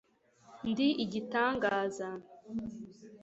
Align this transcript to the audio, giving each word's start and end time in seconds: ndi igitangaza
ndi 0.69 0.87
igitangaza 1.03 2.07